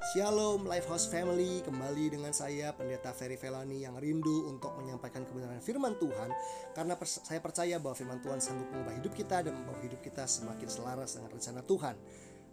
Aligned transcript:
Shalom 0.00 0.64
Lifehouse 0.64 1.12
Family, 1.12 1.60
kembali 1.60 2.16
dengan 2.16 2.32
saya 2.32 2.72
Pendeta 2.72 3.12
Ferry 3.12 3.36
Felani 3.36 3.84
yang 3.84 4.00
rindu 4.00 4.48
untuk 4.48 4.72
menyampaikan 4.80 5.28
kebenaran 5.28 5.60
firman 5.60 5.92
Tuhan. 6.00 6.32
Karena 6.72 6.96
pers 6.96 7.20
saya 7.20 7.36
percaya 7.44 7.76
bahwa 7.76 7.92
firman 7.92 8.16
Tuhan 8.24 8.40
sanggup 8.40 8.72
mengubah 8.72 8.96
hidup 8.96 9.12
kita 9.12 9.44
dan 9.44 9.52
membawa 9.52 9.76
hidup 9.84 10.00
kita 10.00 10.24
semakin 10.24 10.72
selaras 10.72 11.20
dengan 11.20 11.36
rencana 11.36 11.60
Tuhan. 11.68 11.94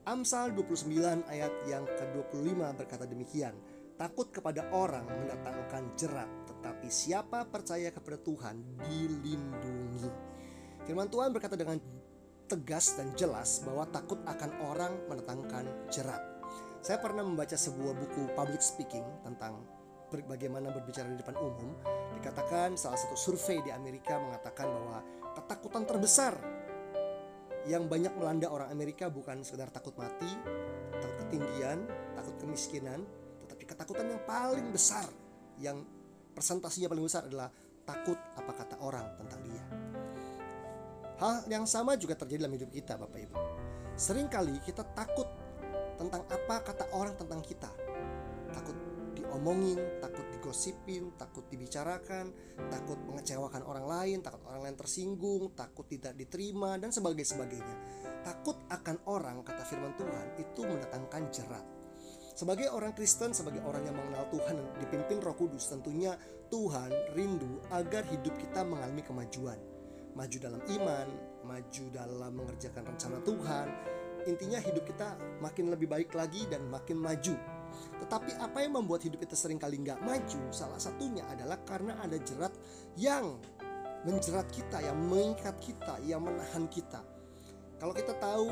Amsal 0.04 0.60
29 0.60 1.24
ayat 1.24 1.54
yang 1.72 1.88
ke-25 1.88 2.60
berkata 2.76 3.08
demikian 3.08 3.56
Takut 3.96 4.28
kepada 4.28 4.68
orang 4.76 5.08
mendatangkan 5.08 5.96
jerat 5.96 6.28
Tetapi 6.52 6.92
siapa 6.92 7.48
percaya 7.48 7.96
kepada 7.96 8.20
Tuhan 8.28 8.60
dilindungi. 8.92 10.04
Firman 10.84 11.08
Tuhan 11.08 11.32
berkata 11.32 11.56
dengan 11.56 11.80
tegas 12.52 13.00
dan 13.00 13.16
jelas 13.16 13.64
bahwa 13.64 13.88
takut 13.88 14.20
akan 14.28 14.52
orang 14.68 15.00
mendatangkan 15.08 15.64
jerat 15.88 16.37
saya 16.88 17.04
pernah 17.04 17.20
membaca 17.20 17.52
sebuah 17.52 18.00
buku 18.00 18.32
public 18.32 18.64
speaking 18.64 19.04
tentang 19.20 19.60
bagaimana 20.08 20.72
berbicara 20.72 21.12
di 21.12 21.20
depan 21.20 21.36
umum. 21.36 21.76
Dikatakan 22.16 22.80
salah 22.80 22.96
satu 22.96 23.20
survei 23.20 23.60
di 23.60 23.76
Amerika 23.76 24.16
mengatakan 24.16 24.72
bahwa 24.72 25.04
ketakutan 25.36 25.84
terbesar 25.84 26.40
yang 27.68 27.92
banyak 27.92 28.16
melanda 28.16 28.48
orang 28.48 28.72
Amerika 28.72 29.12
bukan 29.12 29.44
sekedar 29.44 29.68
takut 29.68 30.00
mati, 30.00 30.32
takut 31.04 31.28
ketinggian, 31.28 31.84
takut 32.16 32.40
kemiskinan, 32.40 33.04
tetapi 33.44 33.68
ketakutan 33.68 34.08
yang 34.08 34.24
paling 34.24 34.72
besar 34.72 35.04
yang 35.60 35.84
presentasinya 36.32 36.88
paling 36.88 37.04
besar 37.04 37.28
adalah 37.28 37.52
takut 37.84 38.16
apa 38.40 38.64
kata 38.64 38.80
orang 38.80 39.12
tentang 39.20 39.44
dia. 39.44 39.64
Hal 41.20 41.52
yang 41.52 41.68
sama 41.68 42.00
juga 42.00 42.16
terjadi 42.16 42.48
dalam 42.48 42.56
hidup 42.56 42.72
kita, 42.72 42.96
Bapak 42.96 43.20
Ibu. 43.28 43.36
Seringkali 44.00 44.64
kita 44.64 44.88
takut 44.96 45.47
tentang 45.98 46.24
apa 46.30 46.56
kata 46.64 46.94
orang 46.94 47.18
tentang 47.18 47.42
kita. 47.42 47.70
Takut 48.54 48.78
diomongin, 49.18 49.82
takut 50.00 50.24
digosipin, 50.32 51.12
takut 51.18 51.44
dibicarakan, 51.50 52.32
takut 52.70 53.02
mengecewakan 53.04 53.66
orang 53.66 53.86
lain, 53.86 54.18
takut 54.22 54.42
orang 54.48 54.70
lain 54.70 54.78
tersinggung, 54.78 55.52
takut 55.58 55.90
tidak 55.90 56.14
diterima 56.16 56.78
dan 56.78 56.94
sebagainya 56.94 57.28
sebagainya. 57.34 57.76
Takut 58.24 58.58
akan 58.70 58.96
orang 59.10 59.42
kata 59.42 59.64
firman 59.66 59.98
Tuhan 59.98 60.28
itu 60.40 60.62
mendatangkan 60.64 61.24
jerat. 61.34 61.66
Sebagai 62.38 62.70
orang 62.70 62.94
Kristen, 62.94 63.34
sebagai 63.34 63.66
orang 63.66 63.82
yang 63.82 63.98
mengenal 63.98 64.30
Tuhan 64.30 64.62
dan 64.62 64.70
dipimpin 64.78 65.18
Roh 65.26 65.34
Kudus, 65.34 65.74
tentunya 65.74 66.14
Tuhan 66.54 66.94
rindu 67.18 67.66
agar 67.74 68.06
hidup 68.06 68.38
kita 68.38 68.62
mengalami 68.62 69.02
kemajuan. 69.02 69.58
Maju 70.14 70.38
dalam 70.38 70.62
iman, 70.62 71.08
maju 71.50 71.86
dalam 71.90 72.32
mengerjakan 72.38 72.94
rencana 72.94 73.18
Tuhan, 73.26 73.68
intinya 74.28 74.60
hidup 74.60 74.84
kita 74.84 75.16
makin 75.40 75.72
lebih 75.72 75.88
baik 75.88 76.12
lagi 76.12 76.44
dan 76.52 76.68
makin 76.68 77.00
maju. 77.00 77.36
Tetapi 78.04 78.38
apa 78.38 78.58
yang 78.62 78.78
membuat 78.78 79.08
hidup 79.08 79.24
kita 79.24 79.34
sering 79.34 79.58
kali 79.58 79.80
nggak 79.82 80.04
maju? 80.04 80.42
Salah 80.52 80.78
satunya 80.78 81.24
adalah 81.32 81.58
karena 81.64 81.98
ada 82.04 82.20
jerat 82.20 82.52
yang 83.00 83.40
menjerat 84.04 84.48
kita, 84.54 84.84
yang 84.84 85.00
mengikat 85.08 85.56
kita, 85.58 85.98
yang 86.06 86.22
menahan 86.22 86.68
kita. 86.70 87.02
Kalau 87.78 87.94
kita 87.96 88.14
tahu 88.20 88.50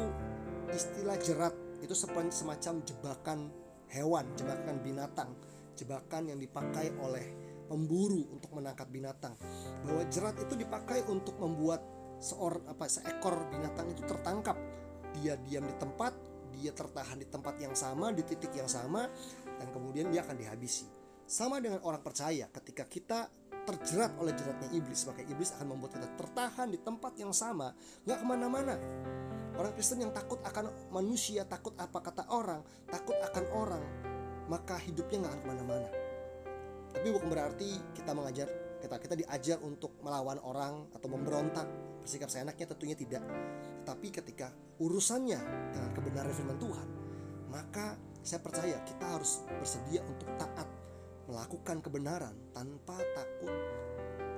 istilah 0.71 1.17
jerat 1.21 1.53
itu 1.83 1.93
semacam 1.93 2.75
jebakan 2.81 3.39
hewan, 3.91 4.25
jebakan 4.39 4.81
binatang, 4.81 5.29
jebakan 5.77 6.33
yang 6.33 6.39
dipakai 6.41 6.93
oleh 7.01 7.25
pemburu 7.65 8.29
untuk 8.33 8.53
menangkap 8.53 8.89
binatang. 8.89 9.33
Bahwa 9.85 10.05
jerat 10.09 10.37
itu 10.41 10.53
dipakai 10.57 11.05
untuk 11.09 11.37
membuat 11.41 11.81
seorang 12.21 12.63
apa 12.71 12.85
seekor 12.87 13.49
binatang 13.51 13.91
itu 13.91 14.01
tertangkap 14.07 14.55
dia 15.19 15.39
diam 15.39 15.63
di 15.63 15.75
tempat, 15.79 16.13
dia 16.55 16.71
tertahan 16.71 17.17
di 17.19 17.27
tempat 17.27 17.55
yang 17.59 17.75
sama, 17.75 18.11
di 18.11 18.23
titik 18.23 18.51
yang 18.55 18.67
sama, 18.67 19.07
dan 19.59 19.67
kemudian 19.71 20.11
dia 20.11 20.23
akan 20.23 20.35
dihabisi. 20.35 20.87
Sama 21.25 21.57
dengan 21.57 21.81
orang 21.81 22.05
percaya, 22.05 22.45
ketika 22.53 22.85
kita 22.85 23.19
terjerat 23.65 24.13
oleh 24.21 24.31
jeratnya 24.37 24.69
iblis, 24.77 25.01
maka 25.09 25.25
iblis 25.25 25.49
akan 25.57 25.73
membuat 25.73 25.97
kita 25.97 26.07
tertahan 26.13 26.69
di 26.69 26.77
tempat 26.77 27.17
yang 27.17 27.33
sama, 27.33 27.73
nggak 28.05 28.17
ke 28.21 28.25
mana-mana. 28.25 28.75
Orang 29.55 29.73
Kristen 29.73 30.03
yang 30.03 30.13
takut 30.13 30.37
akan 30.45 30.91
manusia, 30.93 31.47
takut 31.47 31.73
apa 31.81 31.97
kata 32.03 32.29
orang, 32.29 32.61
takut 32.91 33.17
akan 33.17 33.45
orang, 33.55 33.83
maka 34.51 34.77
hidupnya 34.77 35.25
nggak 35.25 35.33
akan 35.33 35.41
ke 35.41 35.47
mana-mana. 35.49 35.89
Tapi 36.93 37.07
bukan 37.11 37.27
berarti 37.27 37.69
kita 37.97 38.11
mengajar 38.13 38.47
kita 38.79 38.95
kita 39.01 39.15
diajar 39.17 39.57
untuk 39.65 39.97
melawan 40.05 40.37
orang 40.45 40.85
atau 40.93 41.07
memberontak 41.09 41.65
bersikap 42.05 42.29
seenaknya 42.29 42.69
tentunya 42.69 42.93
tidak. 42.93 43.25
Tapi 43.81 44.13
ketika 44.13 44.53
urusannya 44.77 45.41
dengan 45.73 45.91
kebenaran 45.97 46.33
firman 46.33 46.61
Tuhan 46.61 46.87
maka 47.55 47.95
saya 48.19 48.43
percaya 48.43 48.77
kita 48.83 49.05
harus 49.15 49.47
bersedia 49.47 50.03
untuk 50.03 50.27
taat 50.35 50.67
melakukan 51.31 51.79
kebenaran 51.79 52.35
tanpa 52.51 52.99
takut 53.15 53.53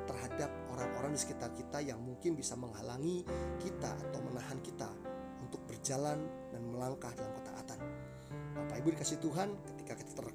terhadap 0.08 0.54
orang-orang 0.72 1.18
di 1.18 1.20
sekitar 1.20 1.52
kita 1.58 1.82
yang 1.82 1.98
mungkin 1.98 2.38
bisa 2.38 2.54
menghalangi 2.54 3.26
kita 3.60 3.92
atau 4.08 4.20
menahan 4.22 4.62
kita 4.62 4.88
untuk 5.42 5.60
berjalan 5.66 6.30
dan 6.54 6.62
melangkah 6.62 7.12
dalam 7.18 7.34
ketaatan. 7.42 7.80
Bapak 8.56 8.78
Ibu 8.86 8.88
dikasih 8.96 9.20
Tuhan, 9.20 9.50
ketika 9.74 9.94
kita 9.98 10.12
ter, 10.16 10.28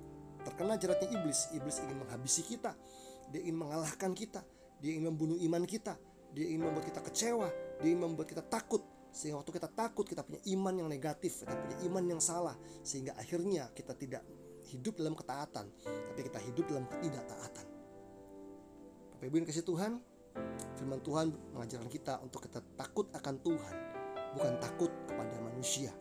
terkena 0.45 0.75
jeratnya 0.77 1.09
iblis, 1.15 1.55
iblis 1.57 1.81
ingin 1.87 2.03
menghabisi 2.05 2.43
kita, 2.45 2.77
dia 3.31 3.41
ingin 3.47 3.63
mengalahkan 3.63 4.13
kita, 4.13 4.45
dia 4.83 4.91
ingin 4.97 5.13
membunuh 5.15 5.39
iman 5.41 5.65
kita, 5.65 5.97
dia 6.33 6.49
ingin 6.49 6.69
membuat 6.69 6.89
kita 6.89 7.01
kecewa, 7.05 7.49
dia 7.81 7.89
ingin 7.93 8.03
membuat 8.09 8.29
kita 8.33 8.43
takut. 8.45 8.81
Sehingga 9.13 9.45
waktu 9.45 9.53
kita 9.53 9.69
takut, 9.69 10.09
kita 10.09 10.25
punya 10.25 10.41
iman 10.57 10.73
yang 10.73 10.89
negatif, 10.89 11.45
kita 11.45 11.53
punya 11.53 11.77
iman 11.85 12.05
yang 12.17 12.21
salah, 12.25 12.57
sehingga 12.81 13.13
akhirnya 13.21 13.69
kita 13.77 13.93
tidak 13.93 14.25
hidup 14.73 14.97
dalam 14.97 15.13
ketaatan, 15.13 15.69
tapi 15.85 16.21
kita 16.25 16.41
hidup 16.41 16.65
dalam 16.73 16.89
ketidaktaatan. 16.89 17.67
Bapak 19.13 19.27
Ibu 19.29 19.37
yang 19.37 19.49
kasih 19.53 19.69
Tuhan, 19.69 20.01
firman 20.81 21.05
Tuhan 21.05 21.29
mengajarkan 21.53 21.91
kita 21.93 22.25
untuk 22.25 22.49
kita 22.49 22.65
takut 22.81 23.13
akan 23.13 23.35
Tuhan, 23.45 23.77
bukan 24.33 24.55
takut 24.65 24.91
kepada 25.05 25.37
manusia. 25.45 25.93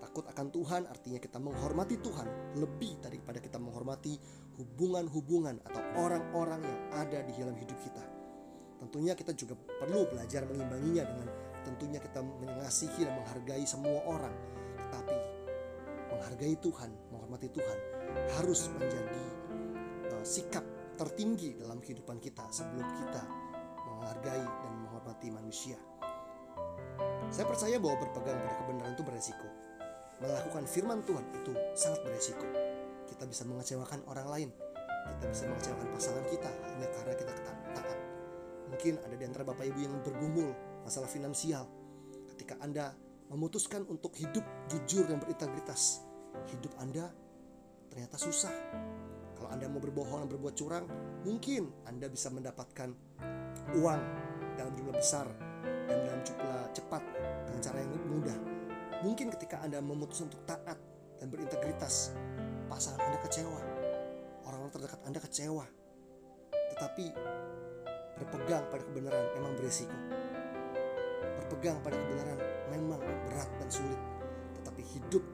Takut 0.00 0.24
akan 0.24 0.48
Tuhan 0.48 0.82
artinya 0.88 1.20
kita 1.20 1.36
menghormati 1.36 2.00
Tuhan 2.00 2.56
lebih 2.56 2.96
daripada 3.04 3.36
kita 3.44 3.60
menghormati 3.60 4.16
hubungan-hubungan 4.56 5.60
atau 5.68 5.82
orang-orang 6.00 6.64
yang 6.64 6.80
ada 6.96 7.20
di 7.20 7.32
dalam 7.36 7.52
hidup 7.52 7.76
kita. 7.84 8.15
Tentunya 8.86 9.18
kita 9.18 9.34
juga 9.34 9.58
perlu 9.58 10.06
belajar 10.06 10.46
mengimbanginya 10.46 11.02
dengan 11.10 11.26
tentunya 11.66 11.98
kita 11.98 12.22
mengasihi 12.22 13.02
dan 13.02 13.18
menghargai 13.18 13.66
semua 13.66 13.98
orang. 14.06 14.30
Tetapi 14.78 15.16
menghargai 16.14 16.54
Tuhan, 16.62 16.90
menghormati 17.10 17.50
Tuhan 17.50 17.78
harus 18.38 18.70
menjadi 18.70 19.22
uh, 20.14 20.22
sikap 20.22 20.62
tertinggi 20.94 21.58
dalam 21.58 21.82
kehidupan 21.82 22.22
kita 22.22 22.46
sebelum 22.54 22.86
kita 23.02 23.22
menghargai 23.90 24.46
dan 24.46 24.72
menghormati 24.86 25.34
manusia. 25.34 25.74
Saya 27.34 27.42
percaya 27.42 27.82
bahwa 27.82 28.06
berpegang 28.06 28.38
pada 28.38 28.54
kebenaran 28.62 28.94
itu 28.94 29.02
beresiko. 29.02 29.48
Melakukan 30.22 30.64
firman 30.70 31.02
Tuhan 31.02 31.26
itu 31.34 31.52
sangat 31.74 32.06
beresiko 32.06 32.46
kita 33.10 33.26
bisa 33.26 33.42
mengecewakan 33.44 34.00
orang 34.06 34.28
lain 34.30 34.50
kita 35.14 35.26
bisa 35.30 35.44
mengecewakan 35.46 35.86
pasangan 35.94 36.24
kita 36.26 36.50
hanya 36.50 36.88
karena 36.90 37.14
kita 37.14 37.32
taat 37.46 37.98
mungkin 38.70 38.98
ada 39.02 39.14
di 39.14 39.24
antara 39.24 39.42
bapak 39.46 39.64
ibu 39.66 39.80
yang 39.86 39.94
bergumul 40.02 40.50
masalah 40.82 41.10
finansial. 41.10 41.66
Ketika 42.34 42.58
anda 42.60 42.92
memutuskan 43.30 43.82
untuk 43.90 44.14
hidup 44.14 44.42
jujur 44.70 45.06
dan 45.10 45.18
berintegritas 45.18 46.04
hidup 46.52 46.72
anda 46.78 47.10
ternyata 47.90 48.20
susah. 48.20 48.52
Kalau 49.36 49.48
anda 49.52 49.68
mau 49.68 49.80
berbohong 49.80 50.26
dan 50.26 50.28
berbuat 50.32 50.54
curang 50.56 50.84
mungkin 51.24 51.68
anda 51.88 52.08
bisa 52.08 52.28
mendapatkan 52.32 52.92
uang 53.76 54.02
dalam 54.56 54.72
jumlah 54.72 54.94
besar 54.96 55.28
dan 55.86 55.96
dalam 56.04 56.20
jumlah 56.24 56.60
cepat 56.72 57.02
dengan 57.48 57.60
cara 57.60 57.78
yang 57.82 57.92
mudah. 58.08 58.38
Mungkin 59.04 59.28
ketika 59.36 59.60
anda 59.60 59.78
memutuskan 59.84 60.32
untuk 60.32 60.44
taat 60.48 60.78
dan 61.20 61.28
berintegritas 61.32 62.12
pasangan 62.68 63.00
Anda 63.00 63.18
kecewa, 63.24 63.60
orang-orang 64.44 64.72
terdekat 64.72 65.00
Anda 65.04 65.20
kecewa. 65.22 65.64
Tetapi 66.76 67.06
berpegang 68.16 68.64
pada 68.72 68.82
kebenaran 68.82 69.24
memang 69.36 69.52
beresiko. 69.56 69.96
Berpegang 71.40 71.78
pada 71.84 71.96
kebenaran 71.96 72.38
memang 72.72 73.00
berat 73.00 73.50
dan 73.60 73.68
sulit. 73.70 74.00
Tetapi 74.60 74.82
hidup 74.82 75.24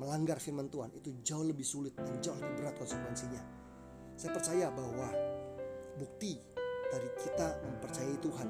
melanggar 0.00 0.42
firman 0.42 0.66
Tuhan 0.70 0.90
itu 0.98 1.14
jauh 1.22 1.46
lebih 1.46 1.66
sulit 1.66 1.94
dan 1.94 2.18
jauh 2.18 2.38
lebih 2.38 2.64
berat 2.64 2.74
konsekuensinya. 2.78 3.42
Saya 4.14 4.30
percaya 4.30 4.66
bahwa 4.70 5.10
bukti 5.98 6.38
dari 6.90 7.10
kita 7.18 7.58
mempercayai 7.66 8.16
Tuhan, 8.22 8.48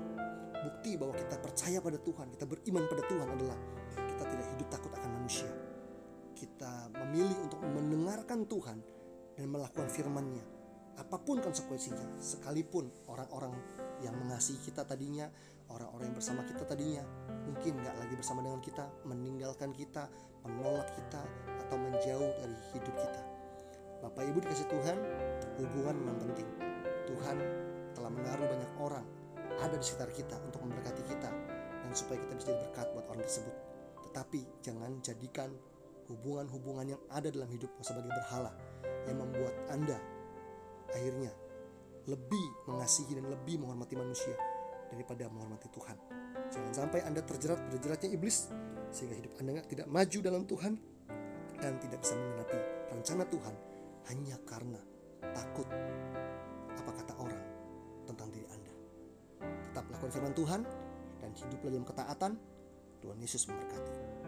bukti 0.61 0.91
bahwa 1.01 1.15
kita 1.17 1.37
percaya 1.41 1.79
pada 1.81 1.99
Tuhan, 2.01 2.27
kita 2.37 2.45
beriman 2.45 2.85
pada 2.89 3.03
Tuhan 3.09 3.29
adalah 3.29 3.59
kita 3.97 4.25
tidak 4.29 4.47
hidup 4.57 4.69
takut 4.69 4.93
akan 4.93 5.11
manusia 5.21 5.49
kita 6.35 6.91
memilih 6.93 7.39
untuk 7.47 7.63
mendengarkan 7.63 8.45
Tuhan 8.45 8.79
dan 9.39 9.47
melakukan 9.49 9.89
firman-Nya, 9.89 10.45
apa 10.95 11.17
pun 11.19 11.43
konsekuensinya 11.43 12.23
sekalipun 12.23 12.87
orang-orang 13.11 13.55
yang 14.03 14.15
mengasihi 14.15 14.59
kita 14.63 14.87
tadinya 14.87 15.27
orang-orang 15.73 16.13
yang 16.13 16.17
bersama 16.17 16.41
kita 16.47 16.63
tadinya 16.69 17.05
mungkin 17.49 17.81
nggak 17.83 17.97
lagi 17.99 18.15
bersama 18.15 18.41
dengan 18.45 18.61
kita 18.63 18.85
meninggalkan 19.09 19.71
kita 19.75 20.07
menolak 20.45 20.87
kita 20.93 21.23
atau 21.67 21.77
menjauh 21.81 22.31
dari 22.37 22.57
hidup 22.77 22.95
kita. 22.95 23.23
Bapak 24.05 24.23
Ibu 24.29 24.39
dikasih 24.45 24.69
Tuhan 24.69 24.99
hubungan 25.65 25.95
memang 25.97 26.19
penting. 26.21 26.49
Tuhan 27.09 27.37
telah 27.97 28.11
menaruh 28.13 28.47
banyak 28.49 28.73
orang 28.77 29.07
ada 29.57 29.77
di 29.81 29.85
sekitar 29.85 30.13
kita 30.13 30.37
untuk 30.45 30.61
memberkati 30.61 31.03
kita 31.09 31.31
dan 31.81 31.93
supaya 31.97 32.21
kita 32.21 32.33
bisa 32.37 32.47
jadi 32.53 32.61
berkat 32.69 32.87
buat 32.93 33.07
orang 33.09 33.25
tersebut. 33.25 33.57
Tetapi 34.11 34.41
jangan 34.61 34.91
jadikan 35.01 35.51
hubungan-hubungan 36.13 36.97
yang 36.97 37.03
ada 37.09 37.33
dalam 37.33 37.49
hidupmu 37.49 37.81
sebagai 37.81 38.13
berhala 38.13 38.53
yang 39.09 39.25
membuat 39.25 39.57
Anda 39.73 39.97
akhirnya 40.95 41.33
lebih 42.07 42.47
mengasihi 42.71 43.17
dan 43.17 43.27
lebih 43.29 43.61
menghormati 43.61 43.97
manusia 43.97 44.37
daripada 44.93 45.27
menghormati 45.29 45.69
Tuhan. 45.73 45.97
Jangan 46.53 46.73
sampai 46.73 47.01
Anda 47.03 47.25
terjerat 47.25 47.59
berjeratnya 47.73 48.15
iblis 48.15 48.53
sehingga 48.95 49.17
hidup 49.19 49.33
Anda 49.41 49.65
tidak 49.67 49.89
maju 49.91 50.19
dalam 50.23 50.43
Tuhan 50.47 50.73
dan 51.59 51.73
tidak 51.81 51.99
bisa 52.05 52.15
menggenapi 52.15 52.59
rencana 52.93 53.25
Tuhan 53.27 53.55
hanya 54.13 54.37
karena 54.45 54.81
takut 55.33 55.67
apa 56.77 56.91
kata 56.93 57.13
orang 57.17 57.43
tentang 58.05 58.29
diri 58.31 58.47
Anda. 58.53 58.73
Tetap 59.73 59.85
lakukan 59.91 60.13
firman 60.13 60.35
Tuhan 60.37 60.61
dan 61.25 61.31
hiduplah 61.33 61.71
dalam 61.73 61.87
ketaatan. 61.89 62.33
Tuhan 63.05 63.21
Yesus 63.21 63.45
memberkati. 63.53 64.24